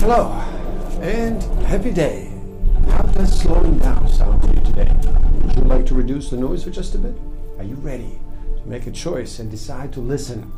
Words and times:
Hello, 0.00 0.32
and 1.02 1.42
happy 1.66 1.90
day. 1.90 2.32
How 2.88 3.02
does 3.02 3.38
slowing 3.38 3.78
down 3.80 4.08
sound 4.08 4.42
to 4.42 4.48
you 4.48 4.60
today? 4.62 4.90
Would 5.42 5.56
you 5.56 5.62
like 5.64 5.84
to 5.86 5.94
reduce 5.94 6.30
the 6.30 6.38
noise 6.38 6.64
for 6.64 6.70
just 6.70 6.94
a 6.94 6.98
bit? 6.98 7.14
Are 7.58 7.64
you 7.64 7.74
ready 7.74 8.18
to 8.56 8.66
make 8.66 8.86
a 8.86 8.90
choice 8.92 9.40
and 9.40 9.50
decide 9.50 9.92
to 9.92 10.00
listen? 10.00 10.50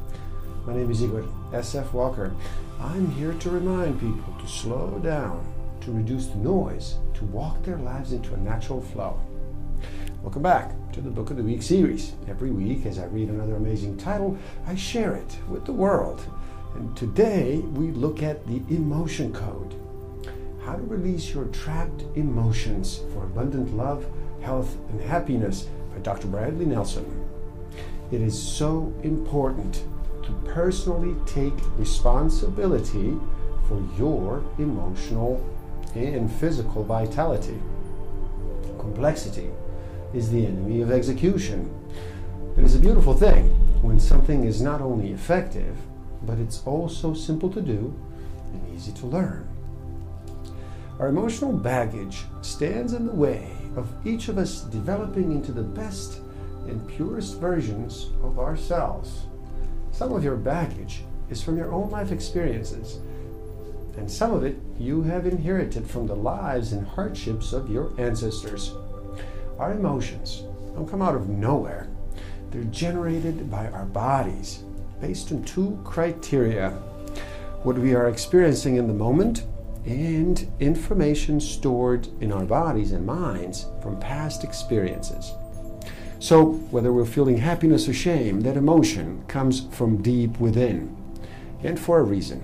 My 0.64 0.76
name 0.76 0.92
is 0.92 1.02
Igor 1.02 1.24
SF 1.50 1.92
Walker. 1.92 2.32
I'm 2.78 3.10
here 3.10 3.32
to 3.32 3.50
remind 3.50 3.98
people 3.98 4.32
to 4.40 4.46
slow 4.46 5.00
down, 5.00 5.44
to 5.80 5.90
reduce 5.90 6.26
the 6.28 6.38
noise, 6.38 6.98
to 7.14 7.24
walk 7.24 7.64
their 7.64 7.78
lives 7.78 8.12
into 8.12 8.34
a 8.34 8.38
natural 8.38 8.80
flow. 8.80 9.20
Welcome 10.22 10.42
back 10.42 10.70
to 10.92 11.00
the 11.00 11.10
Book 11.10 11.30
of 11.32 11.36
the 11.36 11.42
Week 11.42 11.62
series. 11.62 12.12
Every 12.28 12.52
week, 12.52 12.86
as 12.86 13.00
I 13.00 13.06
read 13.06 13.28
another 13.28 13.56
amazing 13.56 13.96
title, 13.96 14.38
I 14.68 14.76
share 14.76 15.16
it 15.16 15.36
with 15.48 15.64
the 15.64 15.72
world. 15.72 16.24
And 16.74 16.96
today, 16.96 17.58
we 17.58 17.90
look 17.90 18.22
at 18.22 18.46
the 18.46 18.62
emotion 18.74 19.32
code 19.32 19.74
how 20.64 20.76
to 20.76 20.82
release 20.82 21.34
your 21.34 21.46
trapped 21.46 22.04
emotions 22.14 23.00
for 23.12 23.24
abundant 23.24 23.76
love, 23.76 24.06
health, 24.42 24.76
and 24.90 25.00
happiness 25.00 25.68
by 25.92 25.98
Dr. 25.98 26.28
Bradley 26.28 26.66
Nelson. 26.66 27.04
It 28.12 28.20
is 28.20 28.40
so 28.40 28.92
important 29.02 29.82
to 30.22 30.32
personally 30.52 31.16
take 31.26 31.54
responsibility 31.76 33.18
for 33.66 33.82
your 33.98 34.44
emotional 34.58 35.44
and 35.94 36.30
physical 36.30 36.84
vitality. 36.84 37.60
Complexity 38.78 39.50
is 40.14 40.30
the 40.30 40.46
enemy 40.46 40.80
of 40.80 40.90
execution. 40.90 41.72
It 42.56 42.64
is 42.64 42.76
a 42.76 42.78
beautiful 42.78 43.14
thing 43.14 43.48
when 43.82 43.98
something 43.98 44.44
is 44.44 44.62
not 44.62 44.80
only 44.80 45.12
effective, 45.12 45.76
but 46.26 46.38
it's 46.38 46.62
also 46.66 47.14
simple 47.14 47.50
to 47.50 47.60
do 47.60 47.94
and 48.52 48.74
easy 48.74 48.92
to 48.92 49.06
learn. 49.06 49.48
Our 50.98 51.08
emotional 51.08 51.52
baggage 51.52 52.24
stands 52.42 52.92
in 52.92 53.06
the 53.06 53.12
way 53.12 53.50
of 53.76 53.88
each 54.06 54.28
of 54.28 54.38
us 54.38 54.60
developing 54.62 55.32
into 55.32 55.52
the 55.52 55.62
best 55.62 56.20
and 56.68 56.86
purest 56.88 57.40
versions 57.40 58.10
of 58.22 58.38
ourselves. 58.38 59.26
Some 59.90 60.12
of 60.12 60.22
your 60.22 60.36
baggage 60.36 61.02
is 61.28 61.42
from 61.42 61.56
your 61.56 61.72
own 61.72 61.90
life 61.90 62.12
experiences, 62.12 62.98
and 63.96 64.10
some 64.10 64.32
of 64.32 64.44
it 64.44 64.58
you 64.78 65.02
have 65.02 65.26
inherited 65.26 65.86
from 65.86 66.06
the 66.06 66.14
lives 66.14 66.72
and 66.72 66.86
hardships 66.86 67.52
of 67.52 67.70
your 67.70 67.92
ancestors. 67.98 68.72
Our 69.58 69.72
emotions 69.72 70.44
don't 70.74 70.88
come 70.88 71.02
out 71.02 71.14
of 71.14 71.28
nowhere, 71.28 71.88
they're 72.50 72.64
generated 72.64 73.50
by 73.50 73.68
our 73.68 73.86
bodies 73.86 74.64
based 75.02 75.32
on 75.32 75.42
two 75.42 75.78
criteria 75.84 76.70
what 77.64 77.76
we 77.76 77.92
are 77.94 78.08
experiencing 78.08 78.76
in 78.76 78.86
the 78.86 78.94
moment 78.94 79.44
and 79.84 80.50
information 80.60 81.40
stored 81.40 82.08
in 82.20 82.32
our 82.32 82.44
bodies 82.44 82.92
and 82.92 83.04
minds 83.04 83.66
from 83.82 83.98
past 83.98 84.44
experiences. 84.44 85.32
So, 86.20 86.52
whether 86.70 86.92
we're 86.92 87.04
feeling 87.04 87.36
happiness 87.36 87.88
or 87.88 87.92
shame, 87.92 88.42
that 88.42 88.56
emotion 88.56 89.24
comes 89.26 89.66
from 89.72 90.02
deep 90.02 90.38
within, 90.38 90.96
and 91.64 91.78
for 91.78 91.98
a 91.98 92.04
reason. 92.04 92.40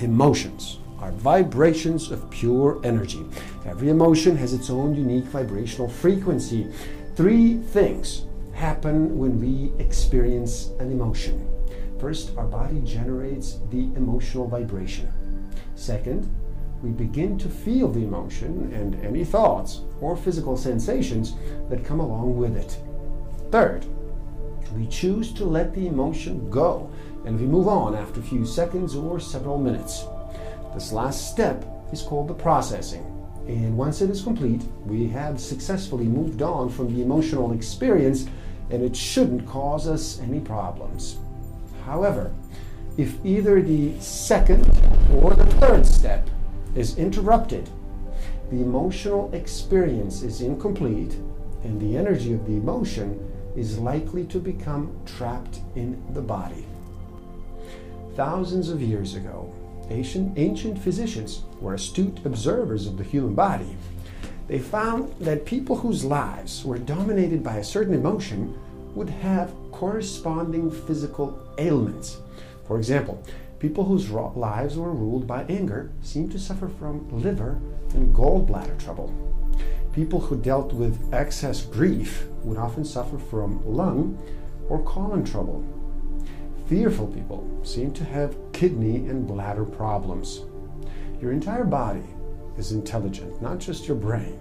Emotions 0.00 0.78
are 1.00 1.12
vibrations 1.12 2.10
of 2.10 2.28
pure 2.30 2.78
energy. 2.84 3.24
Every 3.64 3.88
emotion 3.88 4.36
has 4.36 4.52
its 4.52 4.68
own 4.68 4.94
unique 4.94 5.24
vibrational 5.24 5.88
frequency. 5.88 6.70
Three 7.16 7.56
things 7.56 8.26
happen 8.58 9.16
when 9.16 9.38
we 9.38 9.72
experience 9.78 10.72
an 10.80 10.90
emotion. 10.90 11.48
First, 12.00 12.36
our 12.36 12.44
body 12.44 12.80
generates 12.80 13.58
the 13.70 13.84
emotional 13.94 14.48
vibration. 14.48 15.08
Second, 15.76 16.28
we 16.82 16.90
begin 16.90 17.38
to 17.38 17.48
feel 17.48 17.88
the 17.88 18.02
emotion 18.02 18.72
and 18.72 18.96
any 19.04 19.24
thoughts 19.24 19.82
or 20.00 20.16
physical 20.16 20.56
sensations 20.56 21.34
that 21.70 21.84
come 21.84 22.00
along 22.00 22.36
with 22.36 22.56
it. 22.56 22.76
Third, 23.52 23.86
we 24.74 24.88
choose 24.88 25.32
to 25.34 25.44
let 25.44 25.72
the 25.72 25.86
emotion 25.86 26.50
go 26.50 26.90
and 27.26 27.38
we 27.38 27.46
move 27.46 27.68
on 27.68 27.94
after 27.94 28.18
a 28.18 28.24
few 28.24 28.44
seconds 28.44 28.96
or 28.96 29.20
several 29.20 29.58
minutes. 29.58 30.04
This 30.74 30.92
last 30.92 31.30
step 31.30 31.64
is 31.92 32.02
called 32.02 32.26
the 32.26 32.34
processing. 32.34 33.04
And 33.46 33.76
once 33.76 34.02
it 34.02 34.10
is 34.10 34.22
complete, 34.22 34.62
we 34.84 35.06
have 35.08 35.40
successfully 35.40 36.04
moved 36.04 36.42
on 36.42 36.68
from 36.68 36.94
the 36.94 37.02
emotional 37.02 37.52
experience 37.52 38.26
and 38.70 38.82
it 38.82 38.94
shouldn't 38.94 39.46
cause 39.46 39.86
us 39.88 40.20
any 40.20 40.40
problems. 40.40 41.18
However, 41.84 42.32
if 42.96 43.14
either 43.24 43.62
the 43.62 43.98
second 44.00 44.66
or 45.14 45.34
the 45.34 45.46
third 45.60 45.86
step 45.86 46.28
is 46.74 46.98
interrupted, 46.98 47.68
the 48.50 48.60
emotional 48.60 49.32
experience 49.32 50.22
is 50.22 50.40
incomplete 50.40 51.14
and 51.64 51.80
the 51.80 51.96
energy 51.96 52.32
of 52.32 52.46
the 52.46 52.54
emotion 52.54 53.24
is 53.56 53.78
likely 53.78 54.24
to 54.24 54.38
become 54.38 54.96
trapped 55.04 55.60
in 55.74 56.02
the 56.12 56.22
body. 56.22 56.66
Thousands 58.14 58.68
of 58.68 58.82
years 58.82 59.14
ago, 59.14 59.52
ancient, 59.90 60.38
ancient 60.38 60.78
physicians 60.78 61.42
were 61.60 61.74
astute 61.74 62.20
observers 62.24 62.86
of 62.86 62.96
the 62.98 63.04
human 63.04 63.34
body. 63.34 63.76
They 64.48 64.58
found 64.58 65.12
that 65.20 65.44
people 65.44 65.76
whose 65.76 66.06
lives 66.06 66.64
were 66.64 66.78
dominated 66.78 67.44
by 67.44 67.58
a 67.58 67.64
certain 67.64 67.92
emotion 67.92 68.58
would 68.94 69.10
have 69.10 69.52
corresponding 69.72 70.70
physical 70.70 71.38
ailments. 71.58 72.16
For 72.66 72.78
example, 72.78 73.22
people 73.58 73.84
whose 73.84 74.10
lives 74.10 74.78
were 74.78 74.92
ruled 74.92 75.26
by 75.26 75.44
anger 75.44 75.92
seemed 76.02 76.32
to 76.32 76.38
suffer 76.38 76.68
from 76.68 77.06
liver 77.22 77.60
and 77.92 78.14
gallbladder 78.14 78.82
trouble. 78.82 79.12
People 79.92 80.20
who 80.20 80.40
dealt 80.40 80.72
with 80.72 81.12
excess 81.12 81.62
grief 81.62 82.26
would 82.42 82.56
often 82.56 82.86
suffer 82.86 83.18
from 83.18 83.62
lung 83.66 84.16
or 84.70 84.82
colon 84.84 85.24
trouble. 85.24 85.62
Fearful 86.68 87.08
people 87.08 87.46
seem 87.64 87.92
to 87.92 88.04
have 88.04 88.36
kidney 88.52 89.08
and 89.08 89.26
bladder 89.26 89.64
problems. 89.64 90.40
Your 91.20 91.32
entire 91.32 91.64
body 91.64 92.04
is 92.58 92.72
intelligent, 92.72 93.40
not 93.40 93.58
just 93.58 93.86
your 93.86 93.96
brain. 93.96 94.38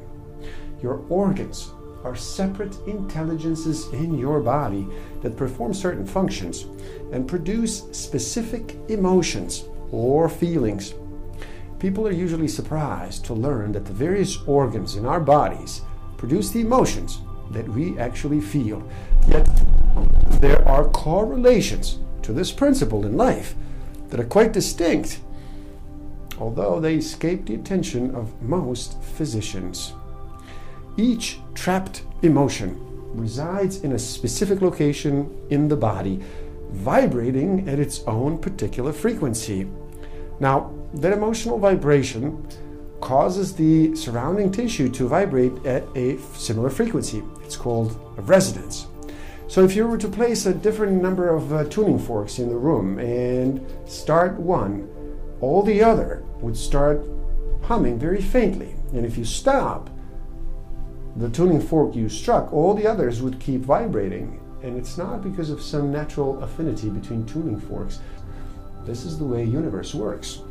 Your 0.81 1.03
organs 1.09 1.71
are 2.03 2.15
separate 2.15 2.77
intelligences 2.87 3.87
in 3.93 4.17
your 4.17 4.39
body 4.39 4.87
that 5.21 5.35
perform 5.35 5.73
certain 5.73 6.05
functions 6.05 6.65
and 7.11 7.27
produce 7.27 7.83
specific 7.91 8.75
emotions 8.87 9.65
or 9.91 10.29
feelings. 10.29 10.93
People 11.79 12.07
are 12.07 12.11
usually 12.11 12.47
surprised 12.47 13.25
to 13.25 13.33
learn 13.33 13.71
that 13.71 13.85
the 13.85 13.93
various 13.93 14.37
organs 14.47 14.95
in 14.95 15.05
our 15.05 15.19
bodies 15.19 15.81
produce 16.17 16.49
the 16.49 16.61
emotions 16.61 17.19
that 17.51 17.67
we 17.69 17.97
actually 17.99 18.41
feel. 18.41 18.87
Yet 19.27 19.45
there 20.41 20.67
are 20.67 20.89
correlations 20.89 21.99
to 22.23 22.33
this 22.33 22.51
principle 22.51 23.05
in 23.05 23.15
life 23.15 23.55
that 24.09 24.19
are 24.19 24.25
quite 24.25 24.53
distinct, 24.53 25.19
although 26.39 26.79
they 26.79 26.95
escape 26.95 27.45
the 27.45 27.55
attention 27.55 28.13
of 28.15 28.41
most 28.41 29.01
physicians. 29.01 29.93
Each 30.97 31.39
trapped 31.53 32.03
emotion 32.23 32.79
resides 33.13 33.81
in 33.81 33.93
a 33.93 33.99
specific 33.99 34.61
location 34.61 35.29
in 35.49 35.67
the 35.67 35.75
body, 35.75 36.21
vibrating 36.71 37.67
at 37.69 37.79
its 37.79 38.03
own 38.07 38.37
particular 38.37 38.91
frequency. 38.91 39.67
Now, 40.39 40.73
that 40.95 41.13
emotional 41.13 41.57
vibration 41.59 42.47
causes 43.01 43.53
the 43.53 43.95
surrounding 43.95 44.51
tissue 44.51 44.89
to 44.89 45.07
vibrate 45.07 45.65
at 45.65 45.83
a 45.95 46.17
similar 46.33 46.69
frequency. 46.69 47.23
It's 47.43 47.55
called 47.55 47.99
a 48.17 48.21
resonance. 48.21 48.87
So, 49.47 49.63
if 49.63 49.75
you 49.75 49.87
were 49.87 49.97
to 49.97 50.09
place 50.09 50.45
a 50.45 50.53
different 50.53 51.01
number 51.01 51.29
of 51.29 51.53
uh, 51.53 51.63
tuning 51.65 51.99
forks 51.99 52.39
in 52.39 52.49
the 52.49 52.57
room 52.57 52.99
and 52.99 53.65
start 53.85 54.37
one, 54.39 54.89
all 55.39 55.63
the 55.63 55.83
other 55.83 56.23
would 56.41 56.57
start 56.57 57.05
humming 57.63 57.99
very 57.99 58.21
faintly. 58.21 58.75
And 58.93 59.05
if 59.05 59.17
you 59.17 59.25
stop, 59.25 59.89
the 61.15 61.29
tuning 61.29 61.61
fork 61.61 61.95
you 61.95 62.09
struck, 62.09 62.53
all 62.53 62.73
the 62.73 62.87
others 62.87 63.21
would 63.21 63.39
keep 63.39 63.61
vibrating. 63.61 64.39
And 64.63 64.77
it's 64.77 64.97
not 64.97 65.23
because 65.23 65.49
of 65.49 65.61
some 65.61 65.91
natural 65.91 66.41
affinity 66.43 66.89
between 66.89 67.25
tuning 67.25 67.59
forks. 67.59 67.99
This 68.85 69.03
is 69.03 69.17
the 69.17 69.25
way 69.25 69.43
universe 69.43 69.93
works. 69.93 70.41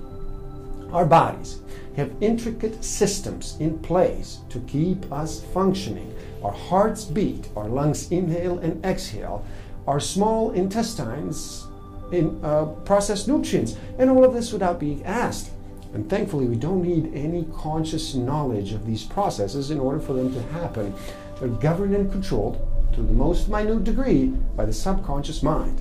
Our 0.93 1.06
bodies 1.06 1.61
have 1.97 2.12
intricate 2.21 2.85
systems 2.85 3.56
in 3.59 3.79
place 3.79 4.41
to 4.50 4.61
keep 4.61 5.11
us 5.12 5.43
functioning. 5.53 6.15
Our 6.43 6.53
hearts 6.53 7.05
beat, 7.05 7.49
our 7.56 7.69
lungs 7.69 8.11
inhale 8.12 8.59
and 8.59 8.85
exhale, 8.85 9.44
our 9.87 9.99
small 9.99 10.53
intestines 10.53 11.67
in, 12.12 12.38
uh, 12.44 12.67
process 12.85 13.27
nutrients, 13.27 13.77
and 13.99 14.11
all 14.11 14.25
of 14.25 14.33
this 14.35 14.53
without 14.53 14.79
being 14.79 15.05
asked. 15.05 15.50
And 15.94 16.09
thankfully, 16.11 16.47
we 16.47 16.56
don't 16.56 16.83
need 16.83 17.15
any 17.15 17.47
conscious 17.56 18.15
knowledge 18.15 18.73
of 18.73 18.87
these 18.87 19.05
processes 19.05 19.71
in 19.71 19.81
order 19.81 19.99
for 19.99 20.12
them 20.12 20.33
to 20.33 20.43
happen. 20.53 20.94
They're 21.38 21.49
governed 21.49 21.94
and 21.94 22.11
controlled 22.11 22.67
to 22.94 23.03
the 23.03 23.12
most 23.12 23.49
minute 23.49 23.85
degree 23.85 24.27
by 24.56 24.65
the 24.65 24.73
subconscious 24.73 25.43
mind. 25.43 25.81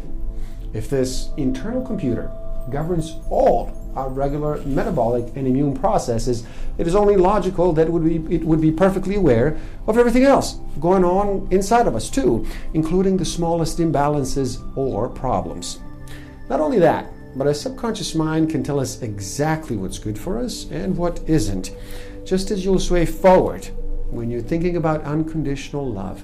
If 0.73 0.89
this 0.89 1.29
internal 1.37 1.85
computer 1.85 2.31
governs 2.69 3.15
all 3.29 3.71
our 3.95 4.09
regular 4.09 4.57
metabolic 4.65 5.25
and 5.35 5.47
immune 5.47 5.75
processes, 5.77 6.45
it 6.77 6.87
is 6.87 6.95
only 6.95 7.15
logical 7.15 7.71
that 7.73 7.87
it 7.87 7.91
would 7.91 8.03
be, 8.03 8.35
it 8.35 8.43
would 8.43 8.59
be 8.59 8.71
perfectly 8.71 9.15
aware 9.15 9.57
of 9.87 9.97
everything 9.97 10.23
else 10.23 10.59
going 10.79 11.05
on 11.05 11.47
inside 11.51 11.87
of 11.87 11.95
us, 11.95 12.09
too, 12.09 12.45
including 12.73 13.15
the 13.15 13.25
smallest 13.25 13.77
imbalances 13.77 14.59
or 14.77 15.07
problems. 15.07 15.79
Not 16.49 16.59
only 16.59 16.79
that, 16.79 17.09
but 17.35 17.47
our 17.47 17.53
subconscious 17.53 18.15
mind 18.15 18.49
can 18.49 18.63
tell 18.63 18.79
us 18.79 19.01
exactly 19.01 19.75
what's 19.75 19.99
good 19.99 20.17
for 20.17 20.39
us 20.39 20.69
and 20.71 20.95
what 20.95 21.19
isn't. 21.27 21.75
Just 22.23 22.49
as 22.49 22.63
you'll 22.63 22.79
sway 22.79 23.05
forward 23.05 23.65
when 24.09 24.31
you're 24.31 24.41
thinking 24.41 24.77
about 24.77 25.03
unconditional 25.03 25.91
love, 25.91 26.23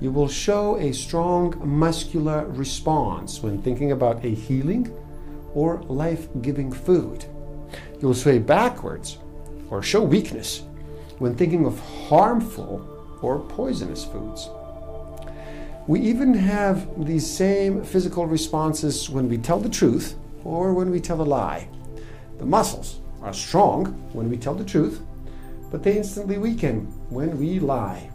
you 0.00 0.10
will 0.10 0.28
show 0.28 0.76
a 0.76 0.92
strong 0.92 1.60
muscular 1.64 2.46
response 2.46 3.42
when 3.42 3.60
thinking 3.62 3.92
about 3.92 4.24
a 4.24 4.28
healing 4.28 4.94
or 5.54 5.82
life 5.84 6.28
giving 6.42 6.72
food. 6.72 7.24
You'll 8.00 8.14
sway 8.14 8.38
backwards 8.38 9.18
or 9.70 9.82
show 9.82 10.02
weakness 10.02 10.62
when 11.18 11.36
thinking 11.36 11.66
of 11.66 11.78
harmful 12.08 13.18
or 13.22 13.40
poisonous 13.40 14.04
foods. 14.04 14.48
We 15.86 16.00
even 16.00 16.34
have 16.34 17.06
these 17.06 17.28
same 17.28 17.84
physical 17.84 18.26
responses 18.26 19.10
when 19.10 19.28
we 19.28 19.38
tell 19.38 19.58
the 19.58 19.68
truth 19.68 20.16
or 20.44 20.72
when 20.74 20.90
we 20.90 21.00
tell 21.00 21.20
a 21.20 21.22
lie. 21.22 21.68
The 22.38 22.46
muscles 22.46 23.00
are 23.22 23.32
strong 23.32 23.86
when 24.12 24.30
we 24.30 24.36
tell 24.36 24.54
the 24.54 24.64
truth, 24.64 25.02
but 25.70 25.82
they 25.82 25.96
instantly 25.96 26.38
weaken 26.38 26.86
when 27.10 27.38
we 27.38 27.58
lie. 27.58 28.10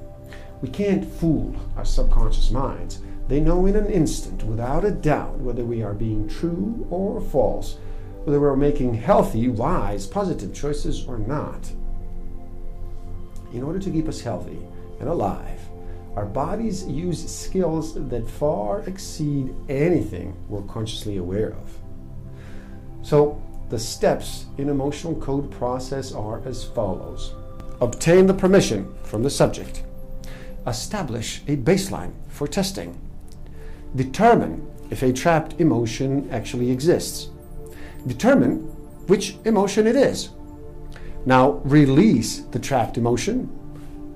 We 0.62 0.70
can't 0.70 1.06
fool 1.06 1.56
our 1.78 1.86
subconscious 1.86 2.52
minds. 2.52 3.02
They 3.28 3.40
know 3.40 3.66
in 3.66 3.76
an 3.76 3.88
instant, 3.88 4.44
without 4.44 4.86
a 4.86 4.92
doubt, 4.92 5.38
whether 5.40 5.64
we 5.64 5.84
are 5.84 5.94
being 5.94 6.28
true 6.28 6.88
or 6.90 7.22
false, 7.22 7.78
whether 8.24 8.40
we're 8.40 8.56
making 8.56 8.96
healthy, 8.96 9.48
wise, 9.48 10.08
positive 10.08 10.54
choices 10.54 11.06
or 11.06 11.18
not. 11.18 11.72
In 13.54 13.64
order 13.64 13.80
to 13.80 13.92
keep 13.92 14.08
us 14.08 14.22
healthy 14.22 14.60
and 15.00 15.08
alive, 15.08 15.60
our 16.16 16.26
bodies 16.26 16.86
use 16.88 17.30
skills 17.30 17.94
that 18.10 18.28
far 18.28 18.82
exceed 18.82 19.54
anything 19.70 20.36
we're 20.48 20.62
consciously 20.64 21.18
aware 21.18 21.50
of. 21.50 21.85
So, 23.06 23.40
the 23.70 23.78
steps 23.78 24.46
in 24.58 24.68
emotional 24.68 25.14
code 25.14 25.52
process 25.52 26.12
are 26.12 26.42
as 26.44 26.64
follows 26.64 27.36
obtain 27.80 28.26
the 28.26 28.34
permission 28.34 28.92
from 29.04 29.22
the 29.22 29.30
subject, 29.30 29.84
establish 30.66 31.44
a 31.48 31.56
baseline 31.56 32.14
for 32.30 32.48
testing, 32.48 33.00
determine 33.96 34.66
if 34.90 35.04
a 35.04 35.14
trapped 35.14 35.60
emotion 35.60 36.28
actually 36.32 36.72
exists, 36.72 37.30
determine 38.08 38.62
which 39.06 39.36
emotion 39.46 39.86
it 39.86 39.96
is. 39.96 40.30
Now, 41.28 41.62
release 41.64 42.40
the 42.40 42.60
trapped 42.60 42.98
emotion, 42.98 43.52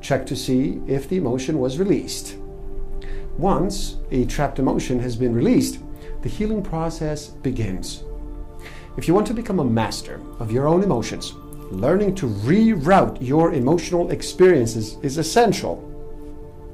check 0.01 0.25
to 0.25 0.35
see 0.35 0.81
if 0.87 1.07
the 1.07 1.17
emotion 1.17 1.59
was 1.59 1.77
released. 1.77 2.37
Once 3.37 3.97
a 4.09 4.25
trapped 4.25 4.57
emotion 4.57 4.99
has 4.99 5.15
been 5.15 5.35
released, 5.35 5.79
the 6.23 6.29
healing 6.29 6.63
process 6.63 7.27
begins. 7.27 8.03
If 8.99 9.07
you 9.07 9.13
want 9.13 9.27
to 9.27 9.33
become 9.33 9.59
a 9.59 9.63
master 9.63 10.19
of 10.39 10.51
your 10.51 10.67
own 10.67 10.83
emotions, 10.83 11.33
learning 11.71 12.15
to 12.15 12.27
reroute 12.27 13.17
your 13.21 13.53
emotional 13.53 14.11
experiences 14.11 14.97
is 15.01 15.17
essential. 15.17 15.77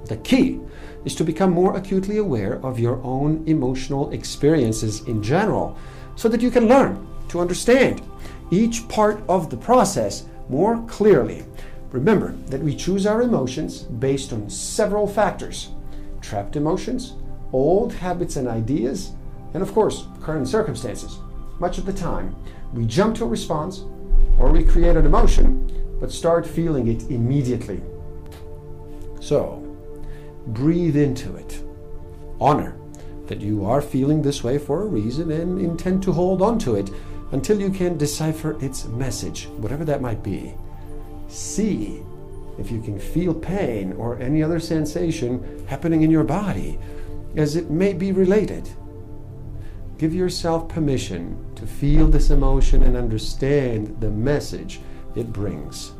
The 0.05 0.17
key 0.17 0.59
is 1.05 1.13
to 1.17 1.23
become 1.23 1.51
more 1.51 1.77
acutely 1.77 2.17
aware 2.17 2.55
of 2.65 2.79
your 2.79 2.99
own 3.03 3.43
emotional 3.45 4.09
experiences 4.09 5.01
in 5.01 5.21
general 5.21 5.77
so 6.15 6.27
that 6.29 6.41
you 6.41 6.49
can 6.49 6.67
learn 6.67 7.07
to 7.27 7.41
understand 7.41 8.01
each 8.49 8.87
part 8.89 9.21
of 9.29 9.51
the 9.51 9.57
process 9.57 10.25
more 10.49 10.83
clearly. 10.87 11.45
Remember 11.91 12.31
that 12.47 12.63
we 12.63 12.75
choose 12.75 13.05
our 13.05 13.21
emotions 13.21 13.83
based 13.83 14.33
on 14.33 14.49
several 14.49 15.05
factors 15.05 15.69
trapped 16.21 16.55
emotions, 16.55 17.13
old 17.53 17.93
habits 17.93 18.35
and 18.35 18.47
ideas, 18.47 19.11
and 19.53 19.61
of 19.61 19.71
course, 19.73 20.07
current 20.23 20.47
circumstances. 20.47 21.19
Much 21.59 21.77
of 21.77 21.85
the 21.85 21.93
time, 21.93 22.35
we 22.73 22.85
jump 22.85 23.15
to 23.15 23.23
a 23.23 23.27
response 23.27 23.85
or 24.39 24.51
we 24.51 24.63
create 24.63 24.97
an 24.97 25.05
emotion, 25.05 25.71
but 25.99 26.11
start 26.11 26.45
feeling 26.45 26.87
it 26.87 27.09
immediately. 27.09 27.81
So, 29.21 29.61
breathe 30.47 30.97
into 30.97 31.35
it. 31.35 31.63
Honor 32.39 32.77
that 33.27 33.41
you 33.41 33.65
are 33.65 33.81
feeling 33.81 34.21
this 34.21 34.43
way 34.43 34.57
for 34.57 34.83
a 34.83 34.85
reason 34.85 35.31
and 35.31 35.59
intend 35.59 36.03
to 36.03 36.11
hold 36.11 36.41
on 36.41 36.59
to 36.59 36.75
it 36.75 36.91
until 37.31 37.59
you 37.59 37.69
can 37.69 37.97
decipher 37.97 38.61
its 38.63 38.85
message, 38.85 39.47
whatever 39.57 39.83
that 39.85 40.01
might 40.01 40.21
be. 40.21 40.53
See 41.27 42.03
if 42.59 42.71
you 42.71 42.81
can 42.81 42.99
feel 42.99 43.33
pain 43.33 43.93
or 43.93 44.19
any 44.19 44.43
other 44.43 44.59
sensation 44.59 45.65
happening 45.67 46.03
in 46.03 46.11
your 46.11 46.23
body, 46.23 46.77
as 47.35 47.55
it 47.55 47.69
may 47.69 47.93
be 47.93 48.11
related. 48.11 48.69
Give 49.97 50.13
yourself 50.13 50.67
permission 50.67 51.53
to 51.55 51.65
feel 51.65 52.07
this 52.07 52.29
emotion 52.29 52.83
and 52.83 52.97
understand 52.97 53.95
the 54.01 54.09
message 54.09 54.81
it 55.15 55.31
brings. 55.31 55.93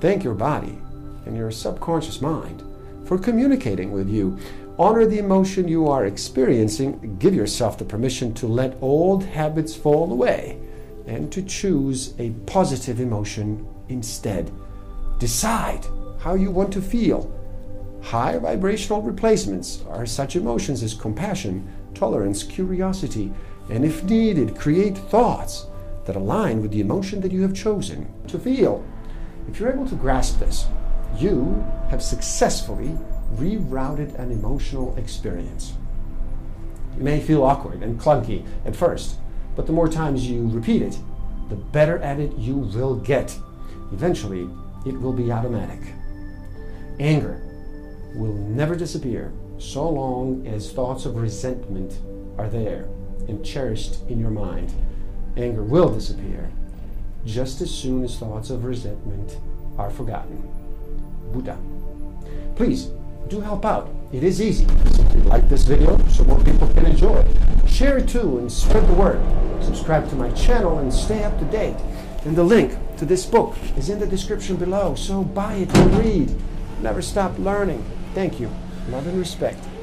Thank 0.00 0.22
your 0.22 0.34
body 0.34 0.78
and 1.26 1.36
your 1.36 1.50
subconscious 1.50 2.20
mind 2.20 2.62
for 3.04 3.18
communicating 3.18 3.90
with 3.90 4.08
you. 4.08 4.38
Honor 4.78 5.06
the 5.06 5.18
emotion 5.18 5.66
you 5.66 5.88
are 5.88 6.06
experiencing. 6.06 7.16
Give 7.18 7.34
yourself 7.34 7.78
the 7.78 7.84
permission 7.84 8.32
to 8.34 8.46
let 8.46 8.78
old 8.80 9.24
habits 9.24 9.74
fall 9.74 10.12
away 10.12 10.60
and 11.06 11.32
to 11.32 11.42
choose 11.42 12.14
a 12.20 12.30
positive 12.46 13.00
emotion 13.00 13.66
instead. 13.88 14.52
Decide 15.18 15.84
how 16.20 16.34
you 16.34 16.52
want 16.52 16.72
to 16.74 16.82
feel. 16.82 17.34
High 18.02 18.38
vibrational 18.38 19.02
replacements 19.02 19.82
are 19.88 20.06
such 20.06 20.36
emotions 20.36 20.84
as 20.84 20.94
compassion, 20.94 21.68
tolerance, 21.98 22.42
curiosity, 22.42 23.32
and 23.70 23.84
if 23.84 24.04
needed, 24.04 24.56
create 24.56 24.96
thoughts 24.96 25.66
that 26.06 26.16
align 26.16 26.62
with 26.62 26.70
the 26.70 26.80
emotion 26.80 27.20
that 27.20 27.32
you 27.32 27.42
have 27.42 27.54
chosen 27.54 28.06
to 28.28 28.38
feel. 28.38 28.84
If 29.48 29.58
you're 29.58 29.72
able 29.72 29.88
to 29.88 29.94
grasp 29.94 30.38
this, 30.38 30.66
you 31.16 31.64
have 31.90 32.02
successfully 32.02 32.96
rerouted 33.34 34.18
an 34.18 34.30
emotional 34.30 34.96
experience. 34.96 35.74
It 36.96 37.02
may 37.02 37.20
feel 37.20 37.42
awkward 37.42 37.82
and 37.82 38.00
clunky 38.00 38.44
at 38.64 38.76
first, 38.76 39.16
but 39.56 39.66
the 39.66 39.72
more 39.72 39.88
times 39.88 40.28
you 40.28 40.48
repeat 40.48 40.82
it, 40.82 40.98
the 41.48 41.56
better 41.56 41.98
at 41.98 42.20
it 42.20 42.36
you 42.38 42.56
will 42.56 42.94
get. 42.94 43.36
Eventually, 43.92 44.48
it 44.86 44.98
will 45.00 45.12
be 45.12 45.32
automatic. 45.32 45.80
Anger 47.00 47.42
will 48.14 48.34
never 48.34 48.74
disappear 48.74 49.32
so 49.58 49.88
long 49.88 50.46
as 50.46 50.72
thoughts 50.72 51.04
of 51.04 51.16
resentment 51.16 51.98
are 52.38 52.48
there 52.48 52.88
and 53.28 53.44
cherished 53.44 54.00
in 54.08 54.18
your 54.18 54.30
mind. 54.30 54.72
Anger 55.36 55.62
will 55.62 55.92
disappear 55.92 56.50
just 57.24 57.60
as 57.60 57.70
soon 57.70 58.04
as 58.04 58.16
thoughts 58.16 58.50
of 58.50 58.64
resentment 58.64 59.38
are 59.76 59.90
forgotten. 59.90 60.42
Buddha. 61.32 61.58
Please 62.56 62.90
do 63.28 63.40
help 63.40 63.64
out. 63.64 63.90
It 64.12 64.24
is 64.24 64.40
easy. 64.40 64.66
Simply 64.92 65.22
like 65.22 65.48
this 65.48 65.64
video 65.64 65.98
so 66.08 66.24
more 66.24 66.42
people 66.42 66.68
can 66.68 66.86
enjoy. 66.86 67.18
it. 67.18 67.68
Share 67.68 67.98
it 67.98 68.08
too 68.08 68.38
and 68.38 68.50
spread 68.50 68.88
the 68.88 68.94
word. 68.94 69.20
Subscribe 69.62 70.08
to 70.08 70.16
my 70.16 70.30
channel 70.30 70.78
and 70.78 70.92
stay 70.92 71.22
up 71.24 71.38
to 71.38 71.44
date. 71.46 71.76
And 72.24 72.34
the 72.34 72.44
link 72.44 72.76
to 72.96 73.04
this 73.04 73.26
book 73.26 73.56
is 73.76 73.90
in 73.90 73.98
the 73.98 74.06
description 74.06 74.56
below, 74.56 74.94
so 74.94 75.22
buy 75.22 75.54
it 75.54 75.76
and 75.76 75.98
read. 75.98 76.34
Never 76.80 77.02
stop 77.02 77.38
learning. 77.38 77.84
Thank 78.14 78.40
you. 78.40 78.50
Love 78.88 79.06
and 79.06 79.18
respect. 79.18 79.77